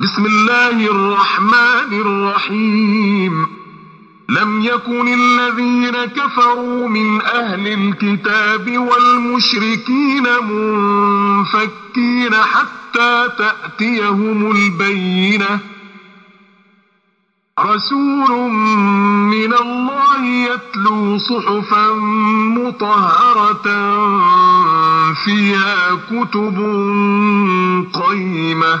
[0.00, 3.46] بسم الله الرحمن الرحيم.
[4.28, 15.58] لم يكن الذين كفروا من أهل الكتاب والمشركين منفكين حتى تأتيهم البينة.
[17.60, 18.50] رسول
[19.30, 21.92] من الله يتلو صحفا
[22.56, 23.66] مطهرة
[25.24, 26.56] فيها كتب
[27.92, 28.80] قيمة.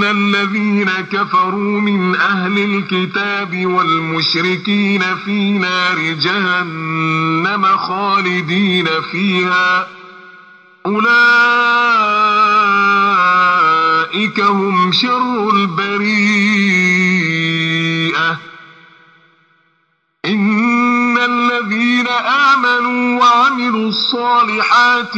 [0.00, 9.88] إن الذين كفروا من أهل الكتاب والمشركين في نار جهنم خالدين فيها
[10.86, 11.10] أولئك
[14.40, 16.70] هم شر البريئة
[20.24, 25.16] إن الذين آمنوا وعملوا الصالحات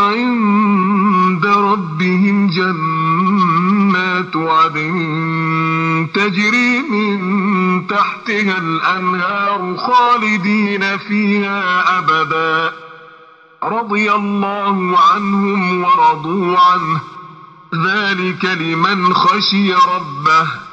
[0.00, 12.72] عند ربهم جنات عدن تجري من تحتها الأنهار خالدين فيها أبدا.
[13.62, 17.00] رضي الله عنهم ورضوا عنه.
[17.74, 20.69] ذلك لمن خشي ربه.